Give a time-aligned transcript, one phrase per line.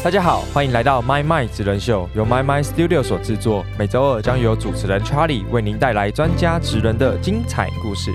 [0.00, 3.66] 大家好，欢迎来到 My My 职人秀，由 My My Studio 所制作。
[3.76, 8.12] 每周二将由主持人 Charlie 为您带来专家职人的精彩故事。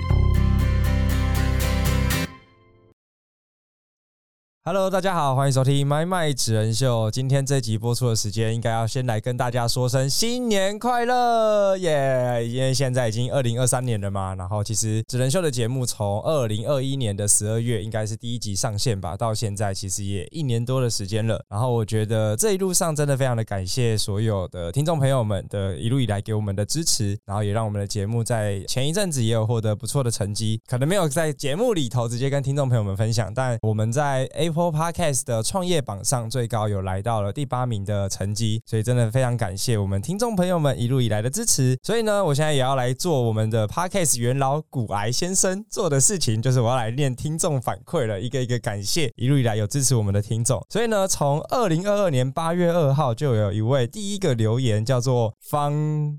[4.66, 7.08] Hello，大家好，欢迎收听《麦麦纸人秀》。
[7.10, 12.48] 今天这集播出的时间，应该要先来跟大家说声新年快乐耶！
[12.48, 14.34] 因为现在已经二零二三年了嘛。
[14.36, 21.44] 然后，其实纸人秀的节目从二零二一年的十二月应该是第一集上线吧，到现在其实也一年多的时间了。
[21.50, 30.58] 然后，我觉得这一路上真的非常的感谢所有的听众朋友们的一路以来给我们的支持，然后也让我们的节目在前一阵子也有获得不错的成绩。
[30.66, 41.78] 可能没有在节目里头直接跟听众朋友们分享，但我们在 A Podcast 的创业榜上最高有来到了第八名的成绩，所以真的非常感谢我们听众朋友们一路以来的支持。
[41.82, 50.64] 所以呢，我现在也要来做我们的 Podcast 元老古癌先生做的事情，就是我要来念听众反馈了，一个一个感谢一路以来有支持我们的听众。
[50.70, 56.18] 所以呢，从二零二二年八月二号就有一位第一个留言叫做方。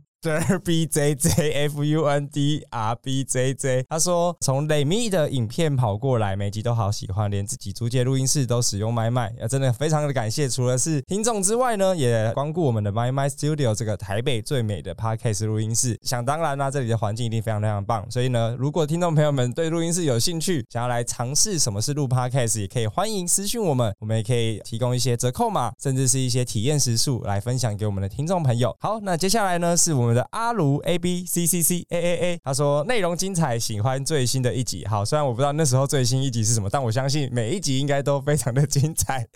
[0.64, 10.50] B J J F U N D R B J J，他说从雷米的影片跑过来，每集都好喜欢，连自己租借录音室都使用麦麦，真的非常的感谢。
[10.50, 15.96] 除了是听众之外呢，也光顾我们的 My My Studio 这个台北最美的 Podcast 录音室。
[16.02, 18.10] 想当然啦，这里的环境一定非常非常棒。
[18.10, 28.76] 所以呢，如果听众朋友们对录音室有兴趣，想要来尝试什么是录 Podcast，也可以欢迎私讯我们，我们也可以提供一些折扣码，甚至是一些体验时数来分享给我们的听众朋友。
[28.80, 30.15] 好，那接下来呢是我们。
[30.16, 34.84] 的阿卢 A B C C C A A A，他说内容精彩，喜欢最新的一集。
[34.88, 39.28] 好，虽然我不知道那时候最新一集是什么，但我相信每一集应该都非常的精彩。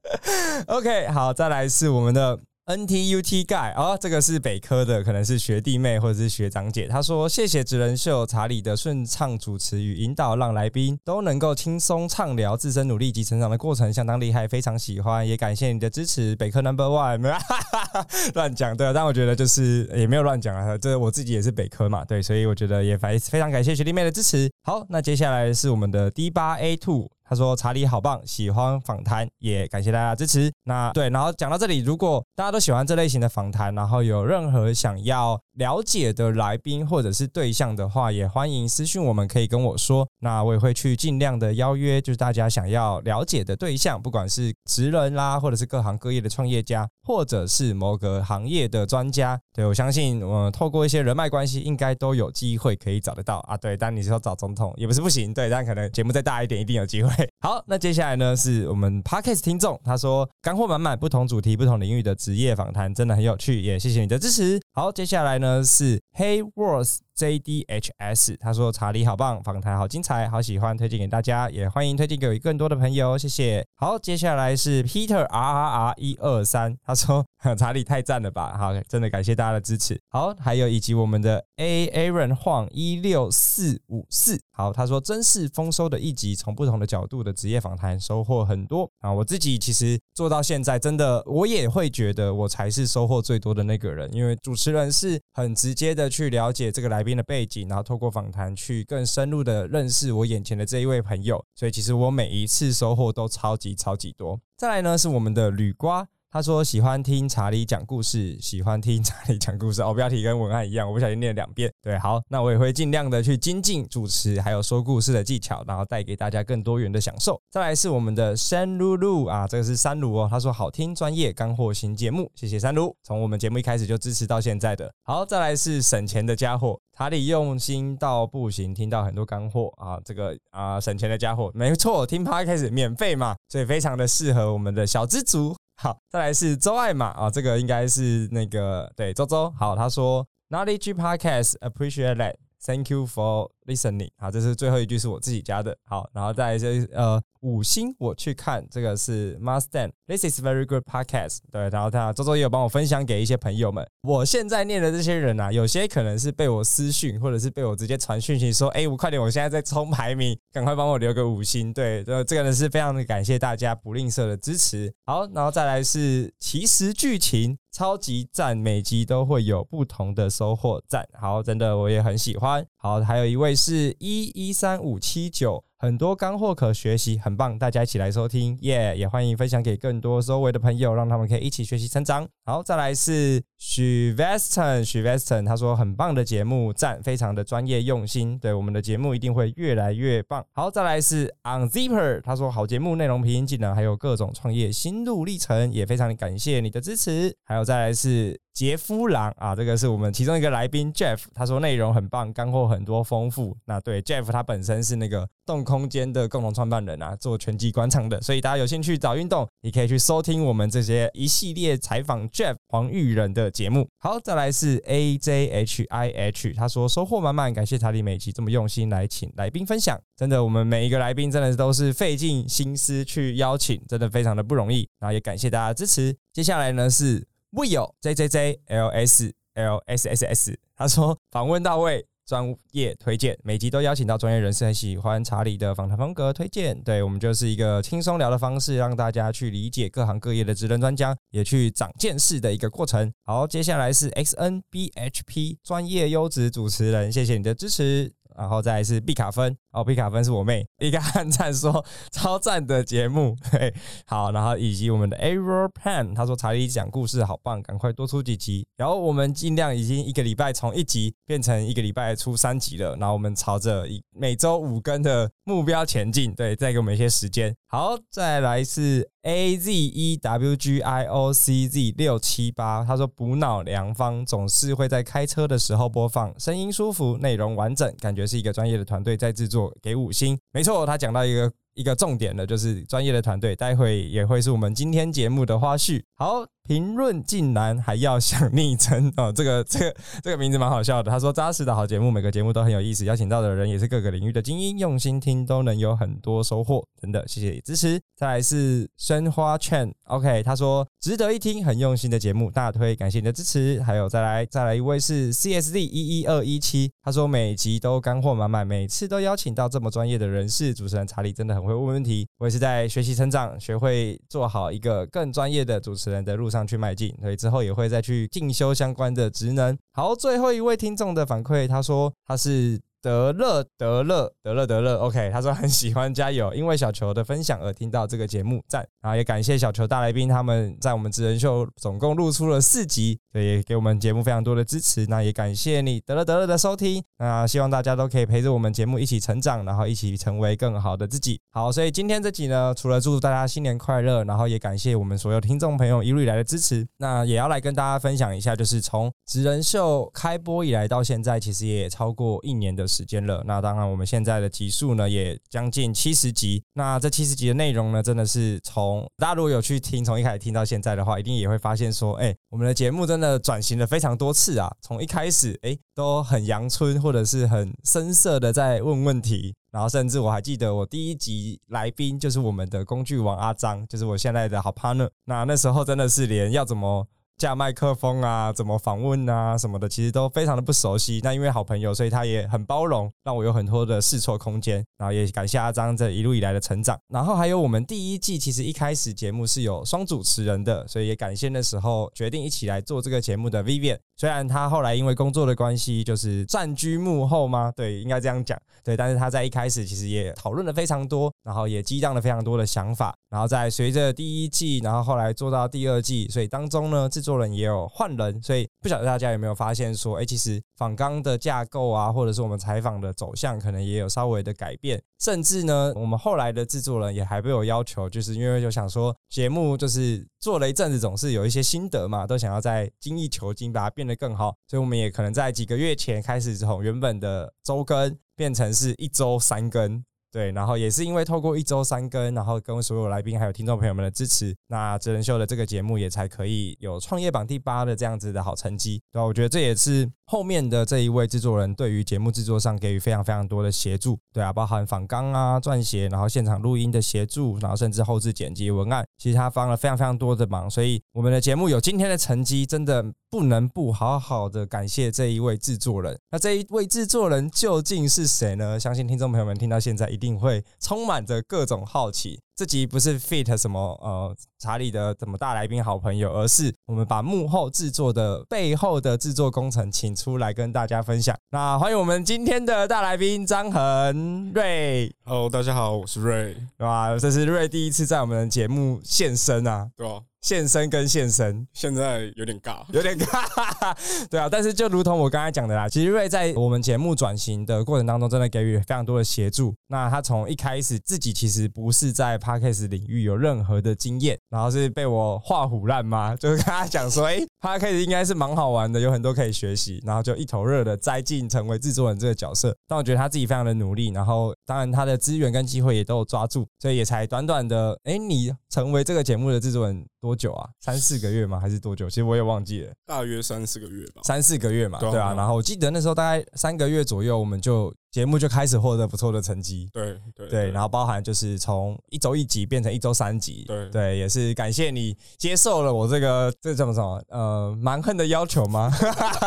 [0.68, 2.38] OK，好，再来是我们的。
[2.64, 6.86] NTUT Guy 哦，这个是北科的，可能是学弟妹或者是学长姐。
[6.86, 15.26] 他说：“谢谢职人秀查理的顺畅主持与引导，让来宾都能够轻松畅聊自身努力及成长的过程，相当厉害，非常喜欢。
[15.26, 17.36] 也感谢你的支持，北科 Number One。
[18.34, 24.48] 乱讲对，但我觉得就是也没有乱讲啊，这我自己也是北科嘛，对，所以我觉得也非非常感谢学弟妹的支持。
[24.64, 30.52] 好，那接下来是我们的 D 八 A Two。”他说查理好棒，喜欢访谈，也感谢大家支持。
[30.64, 40.06] 那对，然后讲到这里，如果大家都喜欢这类型的访谈，然后有任何想要了解的来宾或者是对象的话，也欢迎私讯我们，可以跟我说。
[40.18, 49.38] 那我也会去尽量的邀约，就是大家想要了解的对象，不管是职人啦，或者是各行各业的创业家，或者是某个行业的专家。
[49.54, 53.56] 对我相信，我透过一些人脉关系，应该都有机会可以找得到啊。
[53.56, 57.10] 对，但你说找总统也不是不行，对，但可能节目再大一点，一定有机会。
[57.40, 64.60] 好，那接下来呢是我们 podcast 听众，他说干货满满，不同主题、不同领域的职业访谈，真的很有趣，也谢谢你的支持。
[64.72, 66.98] 好，接下来呢是 Hey Worth。
[67.16, 73.64] JDHS，他说查理好棒，访谈好精彩，好喜欢，推荐给大家，也欢迎推荐给更多的朋友，谢谢。
[73.76, 77.24] 好，接下来是 Peter RRR 一二三，他说
[77.58, 80.00] 查理太赞了吧，好，真的感谢大家的支持。
[80.08, 89.12] 好，还有以及我们的 A Aaron 晃一六四五四，好，他说真是丰收的一集，从不同的角度的职业访谈收获很多啊。
[89.12, 97.01] 我自己其实做到现在，真的我也会觉得我才是收获最多的那个人，因为主持人是很直接的去了解这个来。
[97.02, 104.40] 编的背景，然后透过访谈去更深入的认识我眼前的这一位朋友，所以其实我每一次收获都超级超级多。
[104.56, 106.08] 再来呢是我们的吕瓜。
[106.32, 109.82] 他说喜欢听查理讲故事，喜欢听查理讲故事。
[109.82, 111.70] 哦， 标题跟文案一样，我不小心念了两遍。
[111.82, 117.38] 对，好，那我也会尽量的去精进主持，还有说故事的技巧，然后带给大家更多元的享受。
[117.50, 120.26] 再来是我们的山露露啊，这个是山鲁哦。
[120.30, 124.90] 他说好听、专业、干货型节目，谢谢山鲁，从我们节目一开始就支持到现在的。
[125.02, 135.54] 好，再来是省钱的家伙，查理用心到不行，听到很多干货啊，这个啊省钱的家伙，没错，听趴开始免费嘛，所以非常的适合我们的小资族。
[135.82, 139.50] 好，再来是周爱玛啊，这个应该是那个对周周。
[139.58, 144.10] 好，他说 Knowledge Podcast appreciate that，thank you for listening。
[144.18, 145.76] 好，这是最后一句是我自己加的。
[145.84, 147.22] 好，然后再这呃。
[147.42, 149.90] 五星，我去看这个是 Mustang。
[150.06, 151.38] This is very good podcast。
[151.50, 153.84] 对，然后他周周也有帮我分享给一些朋友们。
[154.02, 164.94] 我现在念的这些人啊，有些可能是被我私讯，或者是被我直接传讯息说：“哎，我快点，我现在在冲排名，赶快帮我留个五星。”对，这，这个呢是非常的感谢大家不吝啬的支持。
[165.04, 171.04] 好，然后再来是其实剧情超级赞，每集都会有不同的收获赞。
[171.18, 172.64] 好，真的我也很喜欢。
[172.76, 175.64] 好，还有一位是一一三五七九。
[175.82, 178.96] 很多干货可学习，很棒，大家一起来收听，耶！
[178.96, 182.24] 也欢迎分享给更多周围的朋友，让他们可以一起学习成长。
[182.44, 190.46] 好，再来是许 Weston，许 Weston，他说很棒的节目，赞，非常的专业用心，对我们的节目一定会越来越棒。
[190.52, 197.36] 好，再来是 Unzipper，他说好节目内容平易近人，还有各种创业心路历程，也非常感谢你的支持。
[197.42, 198.40] 还有再来是。
[198.52, 203.56] 杰夫郎啊，这个是我们其中一个来宾 Jeff，他说内容很棒，干货很多，丰富。
[203.64, 213.88] 那对 Jeff 他本身是那个动空间的共同创办人啊，做拳击广场的，所以大家有兴趣找运动，你可以去收听我们这些一系列采访 Jeff 黄玉仁的节目。
[213.98, 224.86] 好，再来是 AJHIH，他说收获满满，感谢查理每期这么用心来请来宾分享，真的我们每一个来宾真的都是费尽心思去邀请，真的非常的不容易。
[225.00, 226.14] 然后也感谢大家支持。
[226.34, 227.26] 接下来呢是。
[227.54, 236.82] Will J J J L S L S S S，他说访问到位，专业推荐，每集都邀请到专业人士，很喜欢查理的访谈风格，推荐。
[236.82, 243.12] 对我们就是一个轻松聊的方式，让大家去理解各行各业的职能专家，也去长见识的一个过程。
[243.26, 248.10] 好，接下来是 X N B H P 专业优质主持人，谢谢你的支持。
[248.36, 253.72] 然后再是毕卡芬哦，毕卡芬是我妹，一个暗赞说超赞的节目，嘿，
[254.06, 258.66] 好，然后以及我们的 Aero Pan，他说查理讲故事好棒，赶快多出几集。
[258.76, 267.54] 然后我们尽量已经一个礼拜从一集变成一个礼拜出三集了，然后我们朝着一每周五更的目标前进，对，再给我们一些时间。
[267.66, 278.22] 好，再来是 A Z E W G I O C Z 六七八，他说补脑良方总是会在开车的时候播放，声音舒服，内容完整，感觉。
[278.32, 280.38] 是一个专业的团队在制作，给五星。
[280.52, 286.02] 没错，他讲到一个一个重点的，就是专业的团队，待会也会是我们今天节目的花絮。
[286.16, 286.46] 好。
[286.64, 291.10] 评论竟然还要想昵称哦，这个 这个这个名字蛮好笑的。
[291.10, 296.86] 他说扎实的好节目，每个节目都很有意思，邀请到的人也是各个领域的精英，用心听都能有很多收获。
[297.00, 298.00] 真的，谢谢你支持。
[298.16, 303.82] 再来是生花券，OK，他说值得一听，很用心的节目，大推，感谢你的支持。
[303.82, 312.28] 还有再来再来一位是 CSD 一一二一七，他说每集都干货满满，每次都邀请到这么专业的人士，主持人查理真的很我会问问题。
[312.38, 316.52] 我也是在学习成长，学会做好一个更专业的主持人的路。
[316.52, 319.78] 上去迈进，所以之后也会再去进修相关的职能。
[319.92, 322.78] 好，最后一位听众的反馈，他说他是。
[323.02, 328.86] 得乐得乐得乐得乐，OK，他说很喜欢加油，因为小球的分享而听到这个节目，赞。
[329.02, 335.04] 然后也感谢小球大来宾他们在我们职人秀总共录出了四集，所以给我们节目非常多的支持。
[335.06, 341.40] 那也感谢你得乐得乐的收听，那希望大家都可以陪着我们节目一起成长，然后一起成为更好的自己。
[341.50, 352.82] 好，所以今天这集呢，除了祝大家新年快乐，然后也感谢我们所有听众朋友一路以来的支持，那也要来跟大家分享一下，就是从职人秀开播以来到现在，其实也超过一年的。
[352.92, 356.62] 时间了，那当然，我们现在的集数呢也将近七十集。
[356.74, 364.70] 那这七十集的内容呢，真的是从大家如果有去听，从一开始听到现在的话，一定也会发现说，哎，我们的节目真的转型了非常多次啊。
[364.82, 375.08] 从一开始，哎，都很阳春或者是很深色的在问问题，然后甚至我还记得我第一集来宾就是我们的工具王阿张，就是我现在的好 partner。
[375.24, 377.06] 那那时候真的是连要怎么。
[377.38, 381.20] 架麦克风啊，怎么访问啊，什么的，其实都非常的不熟悉。
[381.24, 384.84] 那因为好朋友，所以他也很包容，让我有很多的试错空间。
[384.96, 386.96] 然后也感谢阿张这一路以来的成长。
[387.08, 393.98] 然后还有我们第一季，其实一开始节目是有双主持人的，所以也感谢那时候决定一起来做这个节目的 Vivian。
[394.16, 397.72] 虽然他后来因为工作的关系，就是暂居幕后吗？
[397.74, 398.56] 对，应该这样讲。
[398.84, 403.14] 对，但是他在一开始其实也讨论了非常多，然后也激荡了非常多的想法。
[403.28, 408.42] 然后在随着第一季，然后后来做到第二季，所以当中呢，制作人也有换人。
[408.42, 415.02] 所以不晓得大家有没有发现说，哎，其实访纲的架构啊，或者是我们采访的走向，可能也有稍微的改变。
[415.20, 424.54] 甚至呢，我们后来的制作人也还被我要求，就是因为就想说，节目就是做了一阵子，总是有一些心得嘛，都想要在精益求精，把它变得更好。
[424.68, 430.04] 所以我们也可能在几个月前开始从原本的周更变成是一周三更。
[430.32, 439.26] 对，然后也是因为透过一周三更，然后跟所有来宾还有听众朋友们的支持，那真人秀的这个节目也才可以有创业榜第八的这样子的好成绩，对吧？
[439.26, 456.18] 我觉得这也是后面的这一位制作人对于节目制作上给予非常非常多的协助，对啊，包含访纲啊、撰写，然后现场录音的协助，然后甚至后置剪辑文案，其实他帮了非常非常多的忙，所以我们的节目有今天的成绩，真的不能不好好的感谢这一位制作人。
[456.30, 458.80] 那这一位制作人究竟是谁呢？
[458.80, 460.21] 相信听众朋友们听到现在一。
[460.22, 462.40] 一定会充满着各种好奇。
[462.54, 471.36] 这集不是 fit 什么呃查理的什么大来宾好朋友，而是我们把幕后制作的背后的制作工程请出来跟大家分享。
[471.50, 475.12] 那欢迎我们今天的大来宾张恒瑞。
[475.24, 477.18] Hello，大家好，我是瑞，对吧？
[477.18, 480.22] 这是瑞第一次在我们的节目现身啊，对吧？
[480.42, 483.94] 现身跟现身，现在有点尬，有点尬，
[484.28, 484.48] 对啊。
[484.50, 489.72] 但是就如同我刚才讲的啦，其实瑞在我们节目转型的过程当中，真的给予非常多的协助。
[489.86, 496.34] 那他从一开始自己其实不是在 podcast 领域有任何的经验，然后是被我画虎烂吗？
[496.40, 502.76] 就是跟他讲说，哎，podcast 应该是蛮好玩的，有很多可以学习，然后就一头热的栽进成为制作人这个角色。
[502.88, 510.04] 但我觉得他自己非常的努力，然后当然他的资源跟机会也都有抓住，所以也才短短的，哎，你成为这个节目的制作人。
[510.22, 510.70] 多久啊？
[510.78, 511.58] 三四个月吗？
[511.58, 512.08] 还是多久？
[512.08, 514.22] 其实我也忘记了，大约三四个月吧。
[514.22, 515.34] 三四个月嘛，对啊。
[515.34, 517.92] 然后我记得那时候大概三个月左右，我们就。
[518.12, 528.92] 节目就开始获得不错的成绩，对对对，然后包含就是从一周一集变成一周三集，对对，也是感谢你接受了我这个这怎么么呃蛮横的要求吗？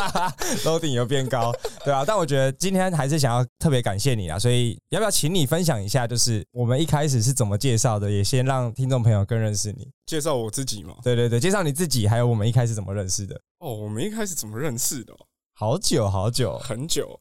[0.66, 1.54] 楼顶又变高，
[1.84, 10.96] 对啊，但我觉得今天还是想要特别感谢你啊，所以要不要请你分享一下，就是我们一开始是怎么介绍的，也先让听众朋友更认识你，介绍我自己嘛？
[11.04, 13.40] 对对对，介绍你自己，还有我们一开始怎么认识的？
[13.60, 15.14] 哦，我们一开始怎么认识的？
[15.58, 17.18] 好久好久，很久，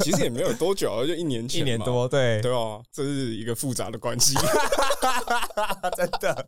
[0.00, 2.42] 其实也没有多久，就一年前，一年多，对。
[2.42, 4.34] 对哦，这是一个复杂的关系，
[5.96, 6.46] 真的。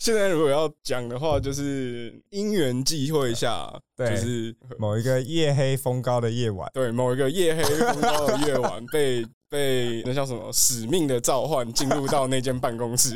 [0.00, 10.52] 现在如果要讲的话，就是因缘际会下，就是某一个夜黑风高的夜晚，对，某一个夜黑风高的夜晚，被被那叫什么？
[10.52, 13.14] 使命的召唤，进入到那间办公室。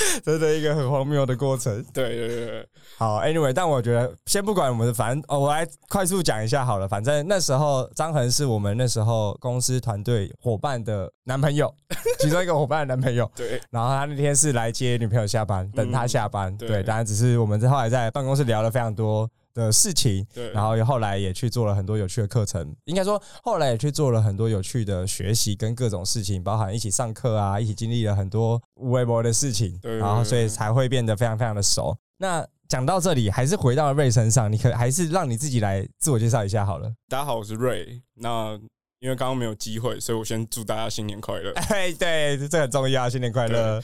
[0.24, 1.84] 真的一个很荒谬的过程。
[1.92, 6.88] 对对对，好，Anyway，但我觉得先不管我们，反正哦，我来快速讲一下好了。
[6.88, 11.72] 反正那时候张恒是我们那时候公司团队伙伴的男朋友，
[12.20, 13.30] 其中一个伙伴的男朋友。
[13.34, 13.60] 对。
[13.70, 16.56] 然后他那天是来接女朋友下班，等他下班。
[16.56, 16.82] 对。
[16.82, 19.28] 当然，只是我们在后来在办公室聊了非常多。
[19.54, 31.96] 的事情，对，然后后来也去做了很多有趣的课程，应该说后来也去做了很多有趣的学习跟各种事情，包含一起上课啊，一起经历了很多微博的事情，对然后所以才会变得非常非常的熟。
[32.18, 36.92] 那讲到这里，还是回到了瑞身上，你可还是让你自己来自我介绍一下好了。
[37.08, 38.00] 大家好，我是瑞。
[38.14, 38.58] 那
[39.00, 41.52] 因为刚刚没有机会，所以我先祝大家新年快乐。
[41.54, 43.82] 哎，对，这很重要，新年快乐。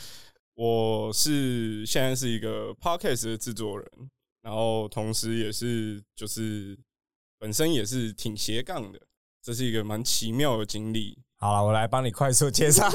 [0.55, 3.87] 我是现在是一个 podcast 的制作人。
[4.47, 6.79] 然后，同时也是，就是
[7.37, 9.03] 本身也是挺斜杠的，
[9.43, 11.19] 这是一个蛮奇妙的经历。
[11.39, 12.89] 好了，我来帮你快速介绍。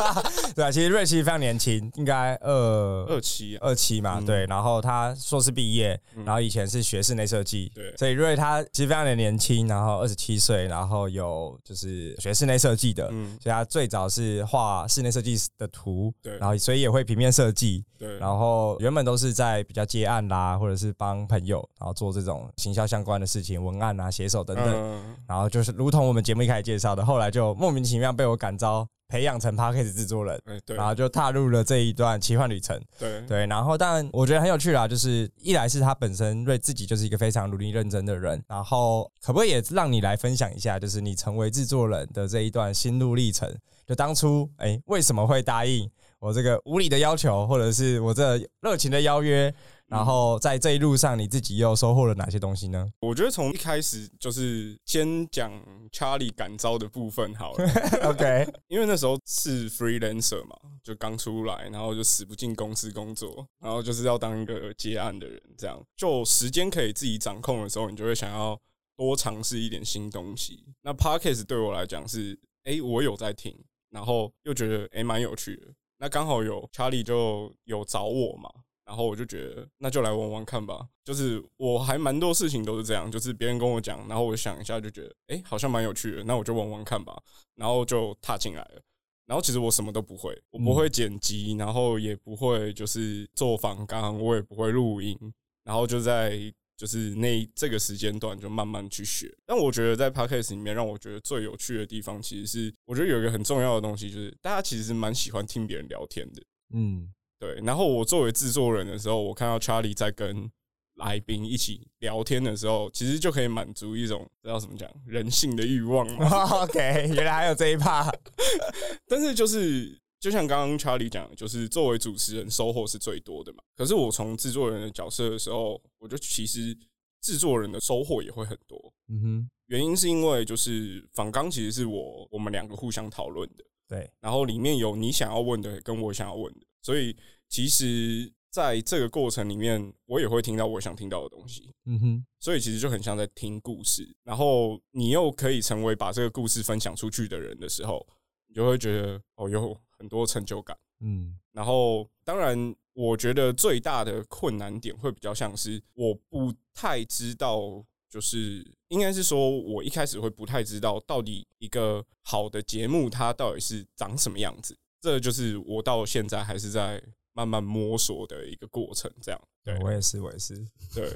[0.54, 4.20] 对啊，其实瑞奇非常年轻，应该二二七二七嘛。
[4.20, 7.72] 对，然后他硕士毕业，然后以前是学室内设计。
[7.74, 13.08] 对，所以瑞他其实非常的年轻，然后二十七岁，然后有就是学室内设计的。
[13.12, 16.12] 嗯，所以他最早是画室内设计的图。
[16.22, 17.82] 对，然后所以也会平面设计。
[17.98, 25.16] 对，然后原本都是在比较接案啦，或者是帮朋友，然后做这种行销相关的事情，文案啊、写手等等。
[25.26, 33.46] 然后就是如同我们节目一开始介绍的，后来就莫名奇妙被我感召，培养成 p a r k a s 制作人，对，然后就踏入了这一段奇幻旅程，对对。
[33.46, 43.48] 然后，但我觉得很有趣啦，就是一来是他本身对自己就是一个非常努力认真的人，然后可不可以也让你来分享一下，就是你成为制作人的这一段心路历程？
[43.86, 45.88] 就当初哎，为什么会答应
[46.26, 49.54] 我这个无理的要求，或者是我这热情的邀约？
[49.86, 52.90] 然后在这一路上，你自己又收获了哪些东西呢？
[53.02, 55.52] 我觉得从一开始就是先讲
[55.92, 57.64] 查理感召的部分好了。
[58.10, 68.60] OK，因为那时候是 freelancer 嘛，就刚出来，然后就死不进公司工作，然后就是要当一个接案的人，这样就时间可以自己掌控的时候，你就会想要
[68.96, 70.64] 多尝试一点新东西。
[70.82, 73.56] 那 Podcast 对我来讲是，哎，我有在听，
[73.90, 75.68] 然后又觉得哎蛮有趣的。
[75.98, 78.50] 那刚好有查理就有找我嘛。
[78.84, 80.86] 然后我就觉得，那就来玩玩看吧。
[81.04, 87.20] 就是我还蛮多事情都是这样，就是别人跟我讲，然后我想一下就觉得，哎，好像蛮有趣的，那我就玩玩看吧。
[87.56, 88.80] 然后就踏进来了。
[89.26, 95.18] 然后其实我什么都不会，我不会剪辑，然后也不会就是做访纲，我也不会录音。
[95.64, 96.38] 然后就在
[96.76, 99.32] 就是那这个时间段就慢慢去学。
[99.46, 106.42] 但我觉得在 podcast 里面，让我觉得最有趣的地方，其实是我觉得有一个很重要的东西，就是大家其实蛮喜欢听别人聊天的。
[106.74, 107.12] 嗯。
[107.38, 110.50] 对，然后我作为制作人的时候，我看到 Charlie 在跟
[110.94, 116.08] 来宾一起聊天的时候，其实就可以满足一种知道怎么讲人性的欲望。
[116.62, 116.80] OK，
[117.14, 118.10] 原来还有这一趴。
[119.06, 123.62] 但是就是就像刚刚 Charlie 讲，就是作为主持人收获是最多的嘛。
[123.76, 126.76] 可是我从制作人的角色的时候，我就其实
[127.20, 128.92] 制作人的收获也会很多。
[129.08, 133.64] 嗯哼，原因是因为就是访纲其实是我我们两个互相讨论的。
[133.88, 137.16] 对，然后里面有你想要问的跟我想要问的，所以
[137.48, 141.70] 其实在这个过程里面，我也会听到我想听到的东西。
[141.84, 148.04] 嗯哼，所以其实就很像在听故事，然后你又可以成为把这个故事分享出去的人的时候，
[148.48, 150.76] 你就会觉得哦，有很多成就感。
[151.00, 164.76] 嗯然后，当然，我觉得最大的困难点会比较像是我不太知道，就是应该是说，我一开始会不太知道到底一个好的节目它到底是长什么样子。
[165.00, 169.10] 这就是我到现在还是在慢慢摸索的一个过程。
[169.20, 170.54] 这样，对我也是，我也是。
[170.94, 171.08] 对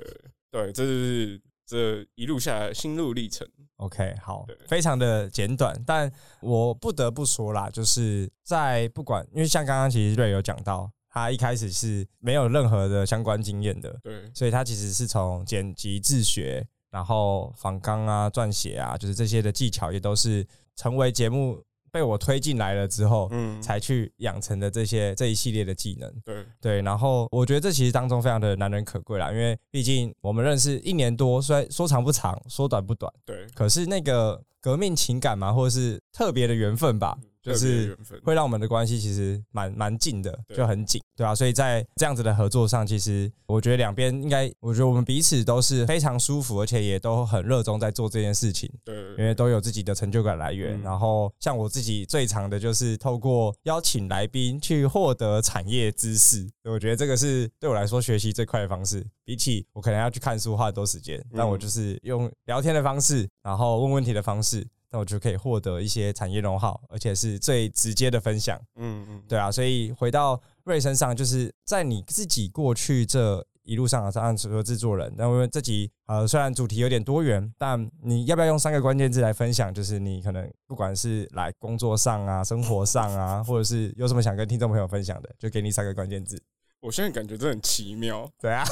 [0.51, 3.47] 对，这就是这一路下来心路历程。
[3.77, 6.11] OK，好，非常的简短，但
[6.41, 21.63] 我不得不说啦，就是在不管，因为像刚刚其实瑞有讲到，他一开始是没有任何的相关经验的，对所以他其实是从剪辑自学，然后仿纲啊、撰写啊，就是这些的技巧，也都是成为节目
[21.93, 26.13] 被我推进来了之后，嗯，才去养成的这些这一系列的技能。
[26.25, 26.45] 对。
[26.61, 37.97] 对，然后我觉得这其实当中非常的难能可贵啦，因为毕竟我们认识一年多，虽然说长不长，说短不短，对，可是那个革命情感嘛，或者是特别的缘分吧，就是。
[38.25, 48.71] 会让我们的关系其实蛮蛮近的，就很紧，对啊，所以在这样子的合作上，其实我觉得两边应该，我觉得我们彼此都是非常舒服，而且也都很热衷在做这件事情。
[48.85, 59.07] 对因为都有自己的成就感来源，嗯然后像我自己最长的就是透过邀请来宾去获得产业知识，我觉得这个是对我来说学习最快的方式。
[59.25, 68.61] 比起我可能要去看书花很多时间，但我就是用聊天的方式，然后问问题的方式，那我就可以获得一些产业 know how，而且是最直接的分享。
[68.77, 79.73] 嗯嗯，对啊，所以回到瑞身上，就是在你自己过去这一路上啊，当然除了制作人，那我们这集呃虽然主题有点多元，但你要不要用三个关键字来分享？
[79.73, 86.43] 就是你可能不管是来工作上啊、生活上啊，或者是有什么想跟听众朋友分享的，就给你三个关键字。
[86.81, 88.31] 我现在感觉这很奇妙。
[88.41, 88.65] 对啊，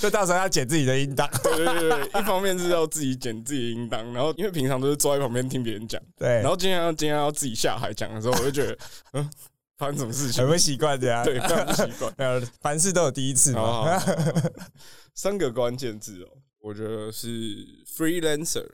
[0.00, 1.28] 就到时候要剪自己的音档。
[1.42, 8.78] 对对对对，一方面是要自己剪自己的音档，然后因为平常都是坐在旁边听别人讲，对，然后今天要今天要自己下海讲的时候，我就觉得，
[9.12, 9.30] 嗯，
[9.76, 10.50] 发生什么事情很？
[10.50, 11.22] 不习惯的啊。
[11.24, 12.12] 对，非常不习惯。
[12.18, 13.60] 呃，凡事都有第一次嘛。
[13.60, 14.12] 好好
[15.14, 16.28] 三个关键字哦，
[16.60, 17.28] 我觉得是
[17.86, 18.66] freelancer，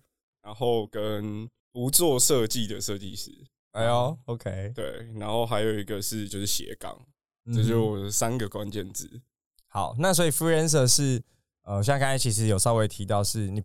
[0.42, 3.32] 然后跟不做设计的设计师，
[3.72, 7.06] 哎呦，OK，对，然后还有一个是就是斜杠，嗯
[7.52, 9.20] 这就是我的三个关键字。
[9.66, 11.22] 好，那所以 freelancer 是
[11.62, 13.62] 呃，像刚才其实有稍微提到，是你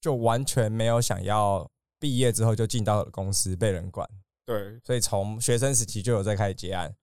[0.00, 4.08] 就完全没有想要毕业之后就进到公司被人管，
[4.46, 6.94] 对，所以从学生时期就有在开始接案。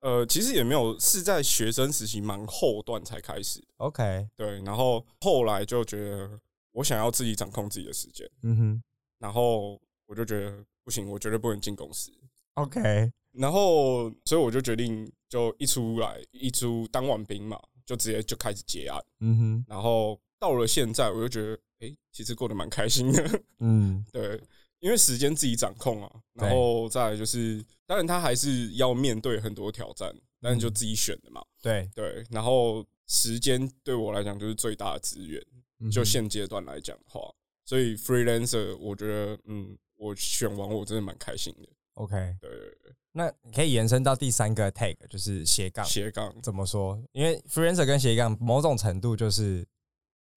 [0.00, 3.62] 呃，其实也没有，是在学生时期蛮后段才开始。
[3.76, 6.40] OK，对，然后后来就觉得
[6.72, 8.82] 我想要自己掌控自己的时间，嗯哼
[9.18, 12.10] 然后我就觉得不行，我绝对不能进公司。
[12.54, 19.02] ，OK，然后，所以我就决定，就一出来一出当完兵嘛，就直接就开始结案。
[19.20, 23.42] 嗯哼，然后到了现在，我就觉得，哎、其实过得蛮开心的。
[23.60, 24.38] 嗯， 对，
[24.80, 31.42] 因为时间自己掌控啊，然后再来就是，当然他还是要面对很多挑战，但是就自己选的嘛。
[31.62, 35.42] 对，对，然后时间对我来讲就是最大的资源。
[35.90, 37.20] 就现阶段来讲的话，
[37.64, 41.68] 所以 freelancer 我觉得，嗯，我选完我真的蛮开心的。
[41.94, 45.84] OK，对对对，那可以延伸到第三个 tag，就是斜杠。
[45.84, 46.98] 斜杠，怎么说？
[47.12, 49.66] 因为 freelancer 跟斜杠某种程度就是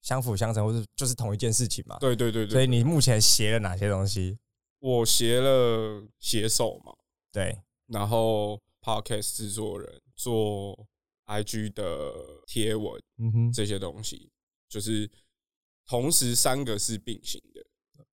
[0.01, 1.97] 相辅相成，或是就是同一件事情嘛。
[1.99, 4.37] 对对对对，所以你目前斜了哪些东西？
[4.79, 6.93] 我斜了写手嘛，
[7.31, 7.57] 对，
[7.87, 10.87] 然后 podcast 制作人做
[11.25, 12.13] IG 的
[12.45, 14.29] 贴文嗯哼，这些东西，
[14.69, 15.09] 就是
[15.87, 17.65] 同时三个是并行的，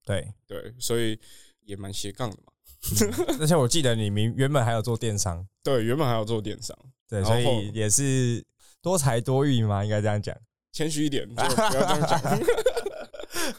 [0.05, 0.33] 对。
[0.47, 1.19] 对，所以
[1.61, 2.52] 也蛮斜杠的嘛。
[3.41, 6.77] 而且我记得你明原本还有做电商，对，原本还有做电商，
[7.09, 8.45] 对，所以也是
[8.81, 10.37] 多才多艺嘛，应该这样讲。
[10.73, 12.41] 谦虚一点，就不要这样讲。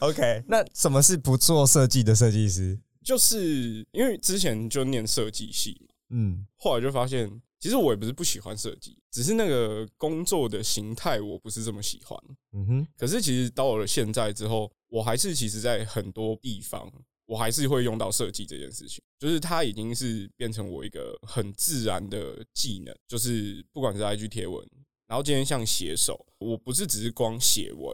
[0.00, 2.78] OK，那什么是不做设计的设计师？
[3.02, 12.18] 就是因为之前就念设计系嘛，嗯后来就发现，其实我也不是不喜欢设计，只是那个工作的形态我不是这么喜欢。
[12.52, 16.90] 嗯哼，可是其实到了现在之后，我还是其实在很多地方，
[17.26, 24.66] 我还是会用到设计这件事情，就是它已经是变成我一个很自然的技能，就是不管是 IG 贴文，
[25.06, 27.90] 然后今天像写手，我不是只是光写文，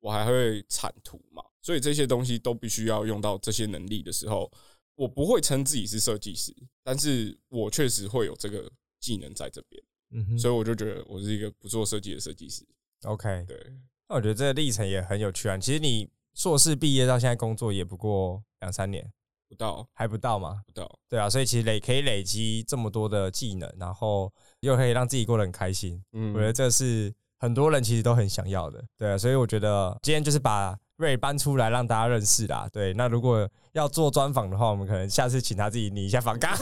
[0.00, 4.50] 我还会产图嘛，所以这些东西都必须要用到这些能力的时候，
[4.96, 8.70] 我不会称自己是设计师，但是我确实会有这个
[9.00, 12.62] 技能在这边，嗯哼，所以我就觉得我是一个不做设计的设计师。
[13.04, 13.56] OK，对，
[14.08, 15.56] 那我觉得这个历程也很有趣啊。
[15.56, 19.06] 其实你硕士毕业到现在工作也不过两三年，
[19.46, 20.62] 不到还不到吗？
[20.66, 28.82] 不到，对啊，所以其实累可以累积这么多的技能，然后又可以让自己过得很开心，嗯我觉得这是很多人其实都很想要的。
[28.96, 32.66] 对啊，所以我觉得今天就是把瑞搬出来让大家认识啦。
[32.72, 36.50] 对，那如果要做专访的话，我们可能下次请他自己拟一下访纲。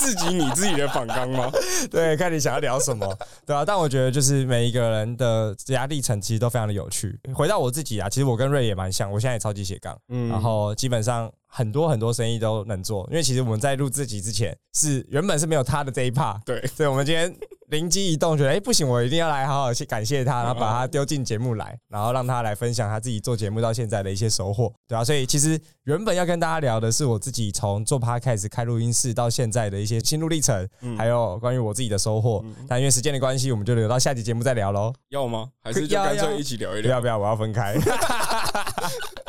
[0.00, 1.50] 自己拟自己的访纲吗？
[1.90, 3.64] 对，看你想要聊什么，对啊。
[3.64, 7.18] 但我觉得就是每一个人的职涯历程其实都非常的有趣。
[7.34, 13.06] 回到我自己啊，其实我跟瑞也蛮像，我现在也超级斜杠，嗯然后基本上很多很多生意都能做。
[13.10, 17.34] 因为其实我们在录自己之前是原本是没有他的这一 part，对，所以我们今天
[17.68, 32.42] 灵机一动，觉得哎、诶不行，我一定要来好好去感谢他，然后把他丢进节目来，然后让他来分享他自己做节目到现在的一些收获，对啊，所以其实原本要跟大家聊的是我自己从做 podcast 开录音室到现在的一些心路历程，嗯还有关于我自己的收获。
[32.44, 34.92] 嗯但因为时间的关系，我们就留到下集节目再聊喽。
[35.10, 35.48] 要吗？
[35.62, 36.82] 还是就要要干脆一起聊一聊？
[36.82, 37.76] 不要不要，我要分开。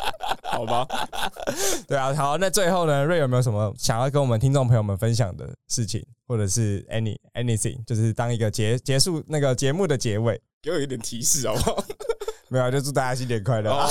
[0.52, 0.88] 好吧，
[1.88, 10.40] 对啊，好，那最后呢，瑞有没有什么想要跟我们听众朋友们分享的事情，或者是 any anything，就是当一个结结束那个节目的结尾？
[10.62, 11.86] 给我一点提示好不好？
[12.50, 13.72] 没有，就祝大家新年快乐。
[13.72, 13.88] 哦，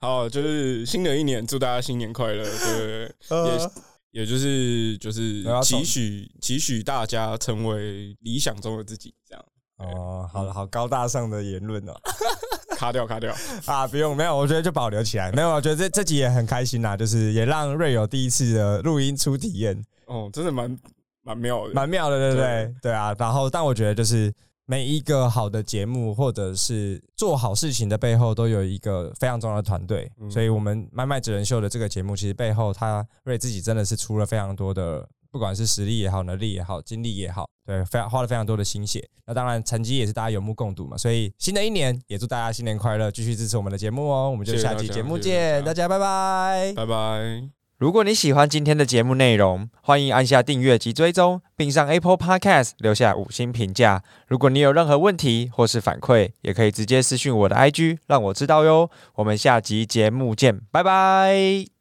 [0.00, 2.42] 好，就是新的一年，祝大家新年快乐。
[2.44, 3.70] 对，呃
[4.10, 9.44] 也就是就是我要从期许期许大家成为理想中的自己，这样
[9.76, 11.94] 哦，好了好高大上的言论哦。
[12.80, 13.34] 卡掉卡掉。
[13.66, 15.30] 啊，不用，没有，我觉得就保留起来。
[15.32, 20.78] 没有，我觉得这这集也很开心啦，就是也让瑞友第一次的录音初体验，哦，真的蛮
[21.22, 22.74] 蛮妙的，蛮妙的，对不对？
[22.80, 24.32] 对啊，然后但我觉得就是
[24.64, 30.10] 每一个好的节目或者是做好事情的背后，都有一个非常重要的团队。
[30.18, 39.08] 嗯所以，我们麦麦职人秀的这个节目，其实背后他瑞自己真的是出了非常多的，不管是实力也好、能力也好、精力也好，对，非常花了非常多的心血。
[39.26, 40.96] 那当然，成绩也是大家有目共睹嘛。
[40.96, 44.28] 所以，新的一年也祝大家新年快乐，继续支持我们的节目哦。
[44.30, 46.72] 我们就下期节目谢谢见，大大家拜拜。
[46.74, 47.48] 拜拜。
[47.78, 54.02] 如果你喜欢今天的节目内容，欢迎按下订阅及追踪，并上 Apple Podcast 留下五星评价。
[54.26, 58.90] 如果你有任何问题或是反馈，也可以直接私讯我的 IG，让我知道哟。
[59.14, 61.79] 我们下集节目见，拜拜。